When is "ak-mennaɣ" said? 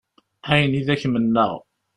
0.93-1.53